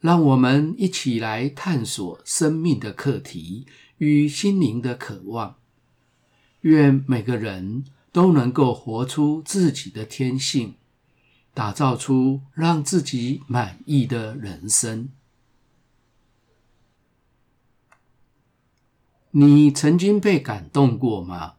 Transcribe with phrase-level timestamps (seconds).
[0.00, 3.66] 让我们一起来探索生命的课题
[3.98, 5.56] 与心灵的渴望。
[6.62, 10.74] 愿每个人都能够活出自己的天性，
[11.54, 15.10] 打造出让自己满意的人生。
[19.32, 21.54] 你曾经被感动过吗？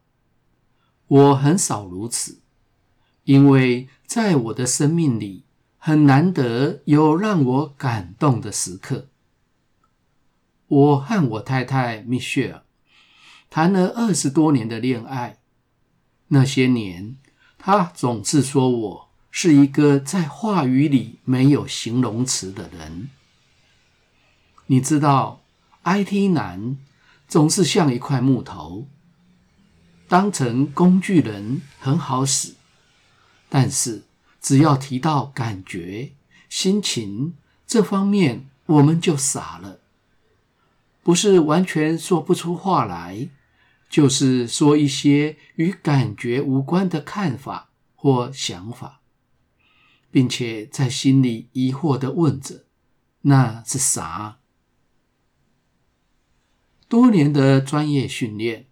[1.08, 2.40] 我很少如此，
[3.24, 5.46] 因为在我的生命里
[5.84, 9.08] 很难得有让我感动的时刻。
[10.68, 12.64] 我和我太太蜜雪儿。
[13.50, 15.40] 谈了二十多年的恋爱，
[16.28, 17.18] 那些年，
[17.58, 23.10] 她总是说我是一个在话语里没有形容词的人。
[24.68, 25.42] 你知道
[25.84, 26.78] ，IT 男
[27.28, 28.88] 总是像一块木头，
[30.08, 32.54] 当成工具人很好使，
[33.50, 34.04] 但是
[34.42, 36.14] 只要提到感觉、
[36.50, 39.80] 心情这方面，我们就傻了，
[41.04, 43.30] 不是完全说不出话来。
[43.90, 49.02] 就是说一些与感觉无关的看法或想法，
[50.10, 52.64] 并且在心里疑惑地问着
[53.24, 54.40] ：“那是啥？”
[56.88, 58.68] 多年的专业训练，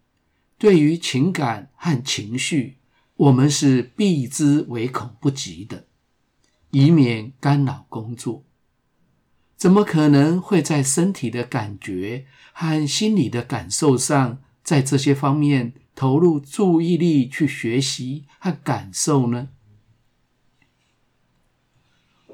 [0.58, 2.79] 对于情感和情绪，
[3.20, 5.88] 我们是避之唯恐不及的，
[6.72, 8.46] 以免干扰工作。
[9.58, 19.50] 怎么可能会在身体的感觉和心理的感受上，在这些方面投入注意力去学习和感受呢？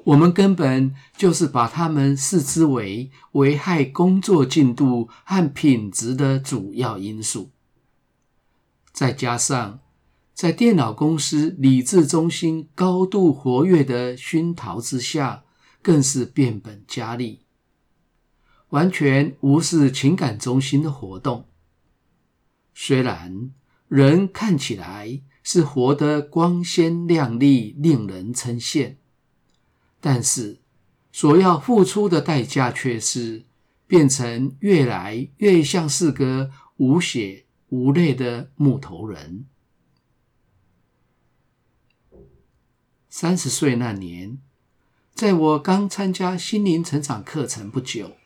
[0.04, 7.50] 我们根本就是把他们视之为危害工作进度和品质的主要因素。
[8.92, 9.80] 再加上
[10.36, 15.44] 在电脑公司理智中心高度活跃的熏陶之下，
[15.80, 17.40] 更是变本加厉，
[18.68, 21.46] 完全无视情感中心的活动。
[22.74, 23.50] 虽然
[23.88, 28.96] 人看起来是活得光鲜亮丽、令人称羡，
[30.02, 30.58] 但是
[31.12, 33.46] 所要付出的代价却是
[33.86, 39.46] 变成越来越像是个无血无泪的木头人。
[43.18, 44.36] 三十岁那年，
[45.14, 48.18] 在我刚参加心灵成长课程不久，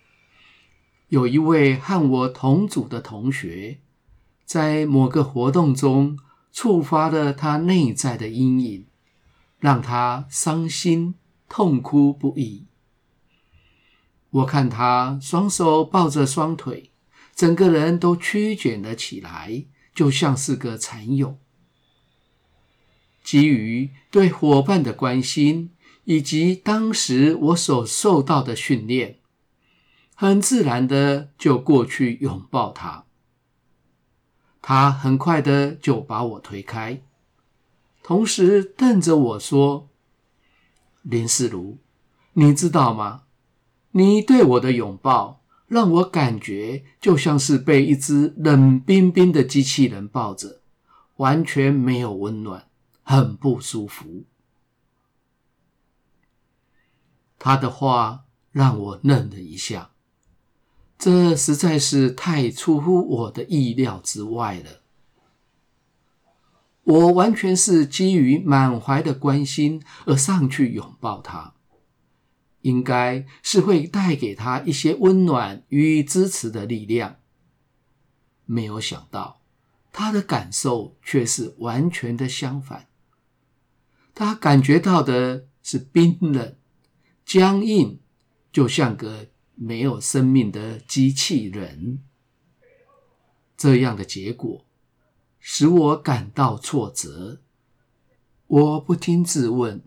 [1.07, 3.79] 有一位和我同组的同学。
[4.45, 6.19] 在某个活动中
[6.51, 8.87] 触发了他内在的阴影，
[9.61, 11.15] 让他伤心
[11.49, 12.67] 痛哭不已。
[14.31, 16.91] 我看他双手抱着双腿，
[17.37, 21.39] 整个人都曲卷了起来，就像是个蚕蛹。
[23.31, 25.71] 基于对伙伴的关心，
[26.03, 29.19] 以及当时我所受到的训练，
[30.17, 33.05] 很自然的就过去拥抱他。
[34.61, 37.03] 他很快的就把我推开，
[38.03, 39.89] 同时瞪着我说
[41.03, 41.77] ：“林世如，
[42.33, 43.23] 你知道吗？
[43.93, 50.61] 你对我的拥抱让我感觉就像是被一只冷冰冰的机器人抱着，
[51.19, 52.67] 完全没有温暖，
[53.11, 54.25] 很不舒服。”
[57.41, 59.91] 他的话让我愣了一下。
[60.97, 64.83] 这实在是太出乎我的意料之外了。
[66.85, 71.55] 我完全是基于满怀的关心而上去拥抱他，
[72.61, 77.17] 应该是会带给他一些温暖与支持的力量。
[78.45, 79.41] 没有想到，
[79.91, 82.90] 他的感受却是完全的相反。
[84.23, 86.55] 他感觉到的是冰冷、
[87.25, 87.99] 僵硬，
[88.53, 89.29] 就像个。
[89.63, 92.03] 没有生命的机器人，
[93.55, 94.65] 这样的结果
[95.39, 97.43] 使我感到挫折。
[98.47, 99.83] 我不禁自问：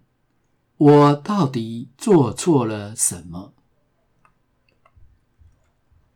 [0.78, 3.56] 我到底做错了什么？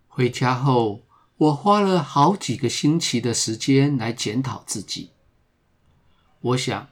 [0.08, 1.02] 回家后，
[1.38, 5.10] 我花了好几个星期的时间来检讨自己。
[6.42, 6.88] 我想，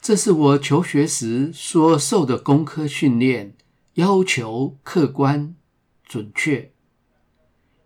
[0.00, 3.54] 这是我求学时所受的工科训练。
[3.94, 5.54] 要求客观、
[6.04, 6.70] 准确，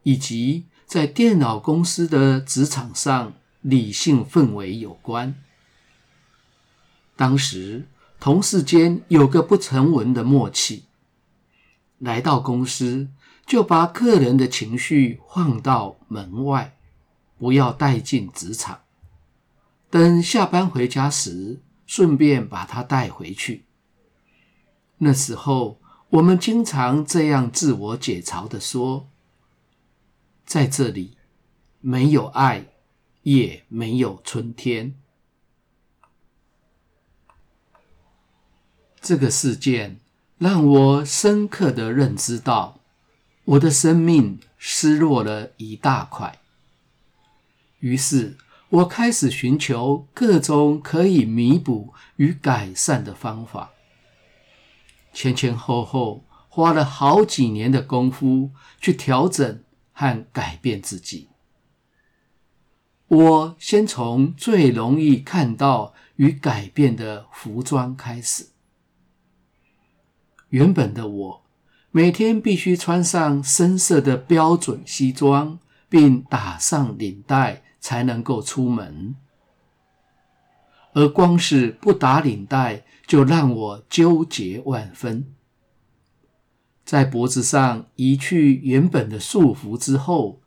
[0.03, 3.33] 以及在电脑公司的职场上
[3.63, 5.35] 理性氛围有关。
[7.17, 7.89] 当时
[8.21, 10.85] 同事间有个不成文的默契，
[11.99, 13.09] 来到公司
[13.47, 16.77] 就把客人的情绪放到门外，
[17.39, 18.83] 不要带进职场。
[19.91, 23.65] 等下班回家时，顺便把他带回去。
[24.99, 29.11] 那时候，我们经常这样自我解嘲地说
[30.47, 31.17] ：“在这里，
[31.81, 32.67] 没有爱，
[33.23, 34.95] 也没有春天。”
[39.03, 40.01] 这个事件
[40.39, 42.81] 让我深刻地认知到，
[43.45, 46.39] 我的生命失落了一大块。
[47.81, 48.39] 于是，
[48.75, 53.71] 我开始寻求各种可以弥补与改善的方法，
[55.13, 58.51] 前前后后花了好几年的功夫
[58.81, 59.63] 去调整
[59.93, 61.29] 和改变自己。
[63.07, 68.49] 我先从最容易看到与改变的服装开始。
[70.49, 71.43] 原本的我，
[71.93, 77.64] 每天必须穿上深色的标准西装，并打上领带。
[77.85, 79.15] 才能够出门，
[80.95, 85.35] 而光是不打领带，就让我纠结万分。
[86.83, 90.41] 在脖子上移去原本的束缚之后，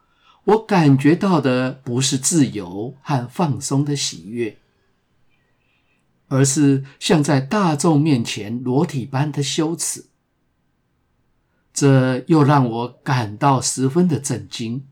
[0.45, 4.57] 我感觉到的不是自由和放松的喜悦，
[6.29, 10.07] 而是像在大众面前裸体般的羞耻。
[11.71, 14.87] 这又让我感到十分的震惊。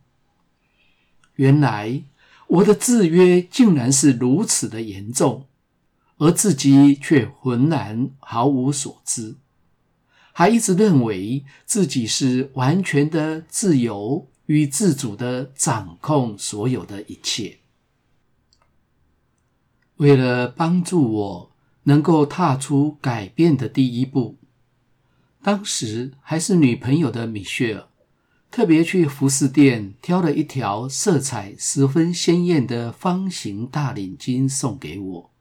[1.37, 2.03] 原来，
[2.47, 5.47] 我的制约竟然是如此的严重，
[6.17, 9.35] 而自己却浑然毫无所知，
[10.31, 17.59] 还一直认为自己是完全的自由与自主的掌控所有的一切。
[19.97, 21.51] 为了帮助我
[21.83, 24.37] 能够踏出改变的第一步，
[25.41, 27.87] 当时还是女朋友的米歇尔。
[28.55, 35.31] 特别去服饰店挑了一条色彩十分鲜艳的方形大领巾送给我。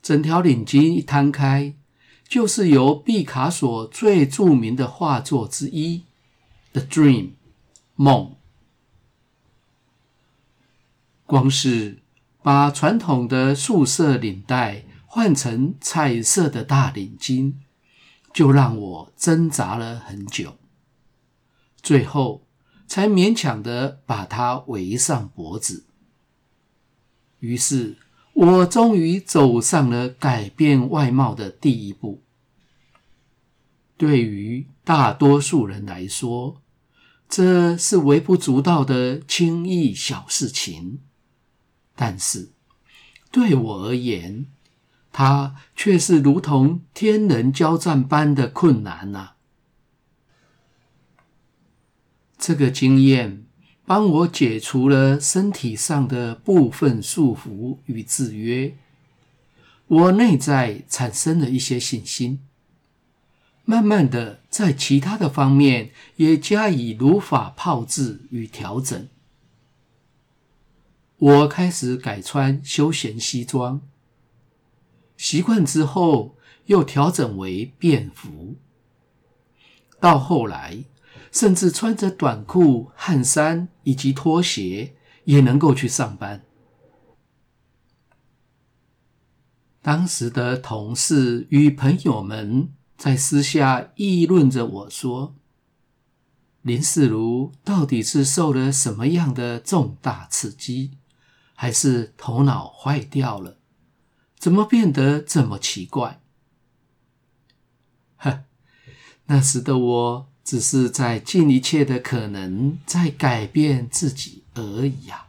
[0.00, 1.74] 整条领巾一摊开，
[2.28, 5.98] 就是由毕卡索最著名的画作之一
[6.74, 7.24] 《The Dream》
[7.96, 8.36] 梦。
[11.26, 11.98] 光是
[12.40, 17.54] 把传统的素色领带换成彩色的大领巾，
[18.32, 20.54] 就让我挣扎了很久。
[21.82, 22.46] 最后，
[22.86, 25.86] 才勉强的把它围上脖子。
[27.40, 27.98] 于是，
[28.34, 32.22] 我终于走上了改变外貌的第一步。
[33.96, 36.62] 对于大多数人来说，
[37.28, 41.00] 这是微不足道的轻易小事情，
[41.96, 42.52] 但是
[43.30, 44.46] 对我而言，
[45.12, 49.36] 它却是如同天人交战般的困难呐、啊。
[52.44, 53.44] 这个经验
[53.86, 58.76] 帮我解除了身体上的部分束缚与制约，
[59.86, 62.40] 我内在产生了一些信心，
[63.64, 69.08] 慢慢的在其他的方面也加以如法炮制与调整。
[71.18, 73.80] 我开始改穿休闲西装，
[75.16, 76.34] 习惯之后
[76.66, 78.56] 又调整为便服，
[80.00, 80.82] 到后来。
[81.32, 86.44] 甚至穿着短裤、汗衫以及拖鞋也能够去上班。
[89.80, 95.34] 当时的同事与朋友们在私下议论着我说
[96.62, 100.98] ：“林世如到底是受了什么样的重大刺激，
[101.54, 103.58] 还是头脑坏掉了？
[104.38, 106.20] 怎么变得这么奇怪？”
[108.18, 108.44] 哼，
[109.26, 110.31] 那时的我。
[110.44, 115.28] 只是在尽一切的可能，在改变自己而已啊！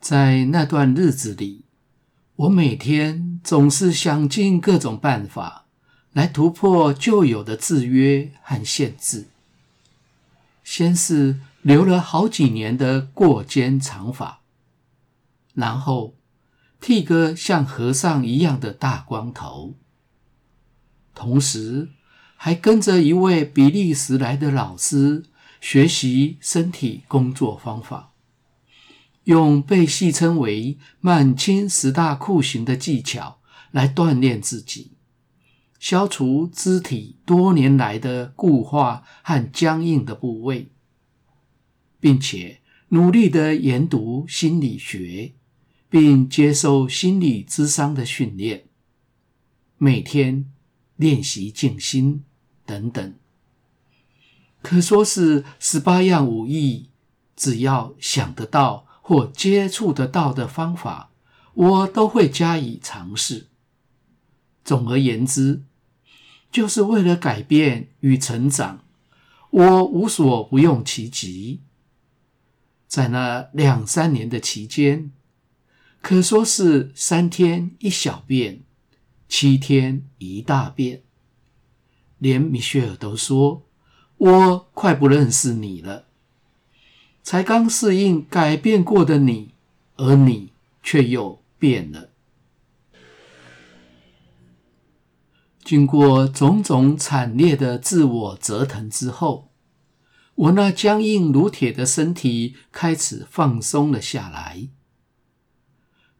[0.00, 1.64] 在那段日子里，
[2.36, 5.66] 我每天总是想尽各种办法
[6.12, 9.28] 来突破旧有的制约和限制。
[10.64, 14.40] 先是留了好几年的过肩长发，
[15.54, 16.14] 然后
[16.80, 19.74] 剃个像和尚一样的大光头。
[21.14, 21.90] 同时，
[22.36, 25.24] 还跟着一位比利时来的老师
[25.60, 28.12] 学习身体工作方法，
[29.24, 33.38] 用被戏称为“满清十大酷刑”的技巧
[33.70, 34.92] 来锻炼自己，
[35.78, 40.68] 消除肢体多年来的固化和僵硬的部位，
[42.00, 45.34] 并且努力地研读心理学，
[45.88, 48.64] 并接受心理智商的训练，
[49.78, 50.50] 每天
[50.96, 52.24] 练习静心
[52.64, 53.14] 等等，
[54.62, 56.90] 可说是十八样武艺，
[57.34, 61.10] 只要想得到或接触得到的方法，
[61.54, 63.48] 我都会加以尝试。
[64.64, 65.64] 总而言之，
[66.52, 68.84] 就是为了改变与成长，
[69.50, 71.60] 我无所不用其极。
[72.86, 75.10] 在那两三年的期间，
[76.00, 78.62] 可说是三天一小变，
[79.34, 81.04] 七天一大变。
[82.18, 83.66] 连米歇尔都说
[84.18, 86.04] ：“我快不认识你了。”
[87.24, 89.54] 才刚适应改变过的你，
[89.96, 92.10] 而你却又变了。
[95.64, 99.50] 经过种种惨烈的自我折腾之后，
[100.34, 104.68] 我那僵硬如铁的身体开始放松了下来，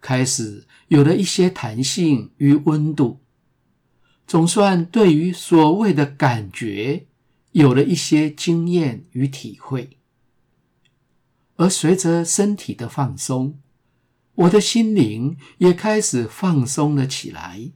[0.03, 3.21] 开始有了一些弹性与温度，
[4.27, 7.07] 总算对于所谓的感觉
[7.53, 9.97] 有了一些经验与体会。
[11.57, 13.61] 而随着身体的放松，
[14.35, 17.71] 我的心灵也开始放松了起来。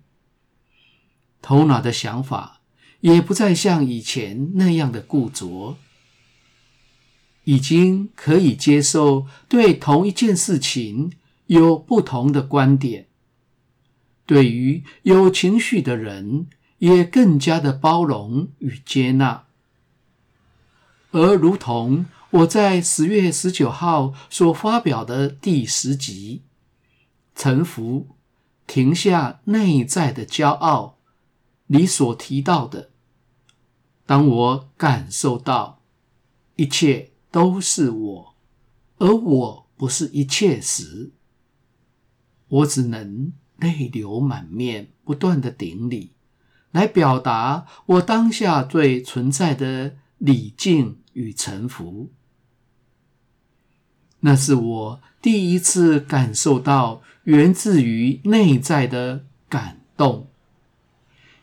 [1.41, 2.61] 头脑的想法
[3.01, 5.77] 也不再像以前那样的固着，
[7.45, 11.13] 已经可以接受对同一件事情
[11.47, 13.09] 有不同的观点。
[14.25, 16.49] 对于有情绪的人，
[16.79, 19.47] 也更加的包容与接纳。
[21.13, 26.43] 而如同我在十月十九号所发表的第十集
[27.41, 28.09] 《臣服，
[28.67, 30.99] 停下内在的骄傲》。
[31.69, 32.91] 你所提到的，
[34.05, 35.81] 当我感受到
[36.57, 38.35] 一切都是我，
[38.99, 41.13] 而我不是一切时，
[42.49, 46.13] 我只能泪流满面，不断的顶礼，
[46.71, 52.11] 来表达我当下最存在的礼敬与臣服。
[54.21, 60.29] 那是我第一次感受到源自于内在的感动。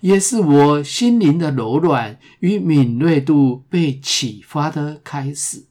[0.01, 5.63] 也是我心灵的柔软与敏锐度被启发的开始。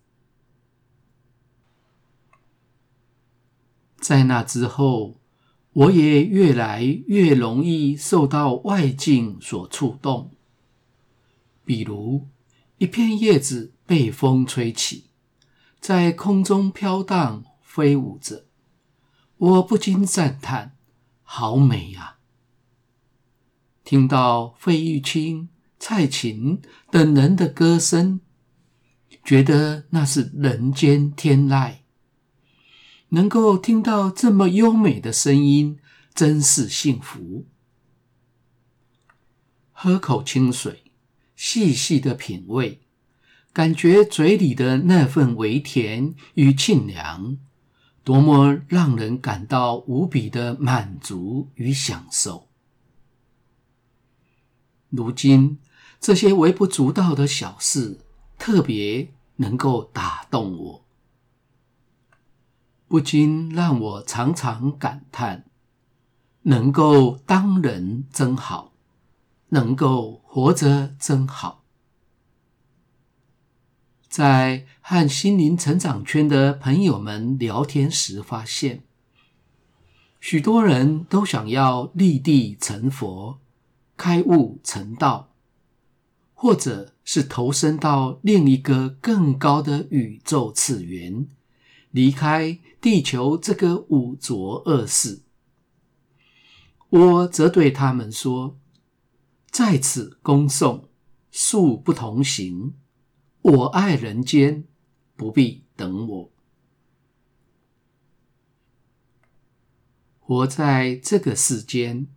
[4.01, 5.17] 在那之后，
[5.75, 10.31] 我也越来越容易受到外境所触动，
[11.65, 12.29] 比如
[12.77, 15.07] 一片叶子被风吹起，
[15.81, 18.45] 在空中飘荡飞舞着，
[19.39, 20.77] 我不禁赞叹
[21.23, 22.19] ：“好美呀！”
[23.83, 25.49] 听到费玉清、
[25.79, 26.61] 蔡琴
[26.91, 28.21] 等人的歌声，
[29.25, 31.82] 觉得那是人间天籁。
[33.15, 35.79] 能够听到这么优美的声音，
[36.15, 37.45] 真是幸福。
[39.71, 40.85] 喝口清水，
[41.37, 42.81] 细细的品味，
[43.53, 47.37] 感觉嘴里的那份微甜与沁凉，
[48.03, 52.49] 多么让人感到无比的满足与享受。
[54.89, 55.59] 如今，
[56.01, 57.99] 这些微不足道的小事，
[58.39, 60.85] 特别能够打动我，
[62.93, 65.47] 不禁让我常常感叹：
[66.43, 68.75] 能够当人真好，
[69.49, 71.65] 能够活着真好。
[74.11, 78.83] 在和心灵成长圈的朋友们聊天时，发现
[80.21, 83.39] 许多人都想要立地成佛。
[83.97, 85.31] 开悟成道，
[86.35, 91.27] 或者是投身到另一个更高的宇宙次元，
[91.93, 95.23] 离开地球这个五浊恶世。
[96.91, 98.59] 我则对他们说
[99.51, 100.89] ：“在此恭送，
[101.33, 102.75] 恕不同行。
[103.43, 104.65] 我爱人间，
[105.15, 106.33] 不必等我。
[110.19, 112.09] 活在这个世间。”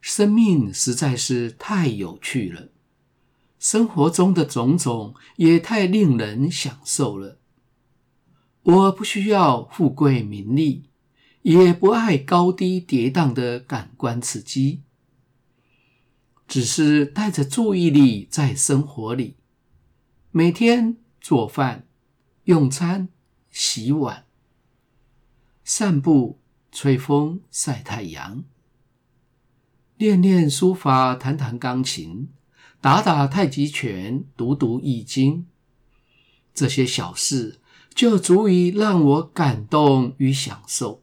[0.00, 2.70] 生命实在是太有趣了，
[3.58, 7.39] 生活中的种种也太令人享受了。
[8.62, 10.90] 我不需要富贵名利，
[11.42, 14.82] 也不爱高低跌宕的感官刺激，
[16.46, 19.36] 只是带着注意力在生活里，
[20.30, 21.86] 每天做饭、
[22.44, 23.08] 用餐、
[23.50, 24.26] 洗碗、
[25.64, 26.38] 散步、
[26.70, 28.44] 吹风、晒太阳。
[29.96, 32.28] 练练书法，弹弹钢琴，
[32.80, 35.46] 打打太极拳，读读易经，
[36.52, 37.59] 这些小事
[38.00, 41.02] 就足以让我感动与享受，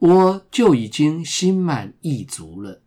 [0.00, 2.82] 我就已经心满意足了。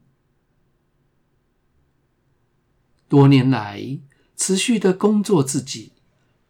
[3.07, 3.97] 多年来
[4.35, 5.93] 持续的工作自己，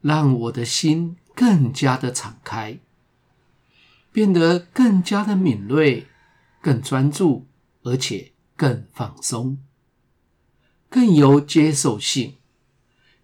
[0.01, 2.79] 让我的心更加的敞开，
[4.11, 6.07] 变得更加的敏锐，
[6.59, 7.45] 更专注，
[7.83, 9.59] 而且更放松，
[10.89, 12.37] 更有接受性，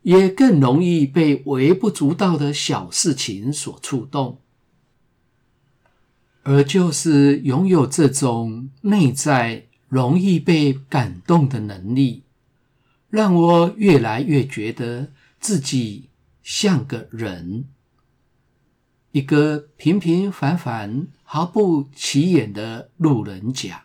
[0.08, 4.40] 也更容易被微不足道的小事情所触动。
[6.44, 12.24] 而就是拥有这种内在容易被感动的能力，
[13.10, 15.12] 让我越来越觉得
[15.42, 16.08] 自己
[16.42, 17.66] 像个人。
[19.12, 23.84] 一个平平凡凡、毫不起眼的路人甲，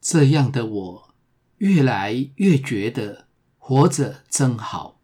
[0.00, 1.14] 这样的我，
[1.58, 3.25] 越来越觉得
[3.68, 5.00] 活着真好，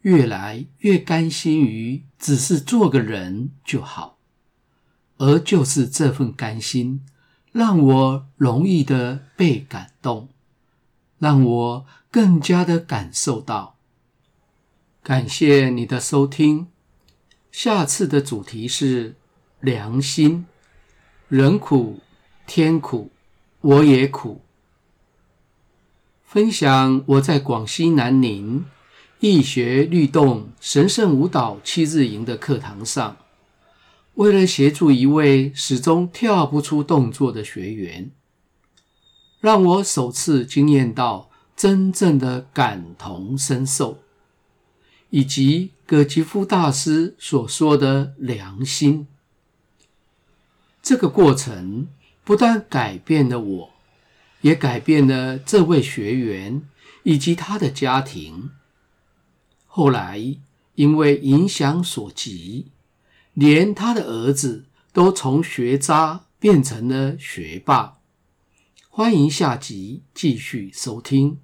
[0.00, 4.16] 越来越甘心于只是做个人就好，
[5.18, 7.04] 而就是这份甘心，
[7.52, 10.30] 让我容易的被感动，
[11.18, 13.76] 让我更加的感受到。
[15.02, 16.68] 感谢你的收听。
[17.52, 19.14] 下次的主题是
[19.60, 20.46] 良心，
[21.28, 22.00] 人苦，
[22.46, 23.10] 天苦，
[23.60, 24.40] 我也苦。
[26.34, 28.64] 分享我在广西南宁
[29.20, 33.18] 易学律动神圣舞蹈七日营的课堂上，
[34.14, 38.10] 为了协助一位始终跳不出动作的学员，
[39.38, 44.00] 让我首次惊艳到真正的感同身受。
[45.10, 49.06] 以及葛吉夫大师所说的良心，
[50.82, 51.86] 这个过程
[52.24, 53.73] 不但改变了我，
[54.44, 56.68] 也改变了这位学员
[57.02, 58.50] 以及他的家庭。
[59.64, 60.36] 后来
[60.74, 62.66] 因为影响所及，
[63.32, 67.96] 连他的儿子都从学渣变成了学霸。
[68.90, 71.38] 欢迎下集继续收听。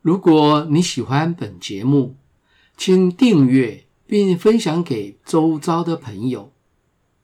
[0.00, 2.16] 如果你喜欢本节目，
[2.76, 6.52] 请订阅并分享给周遭的朋友。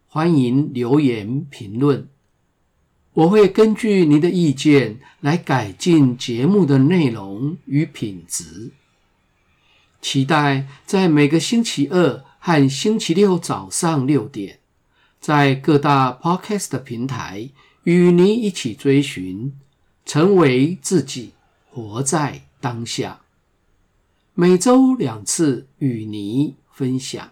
[0.06, 2.08] 欢迎留言评论，
[3.14, 8.70] 我会根据你的意见来改进节目的内容与品质。
[10.00, 14.58] 期待在每个星期二和星期六早上六点，
[15.20, 17.50] 在各大 Podcast 平台
[17.84, 19.52] 与您一起追寻，
[20.06, 21.32] 成为自己，
[21.70, 23.20] 活在当下，
[24.34, 27.30] 每周两次与您分享。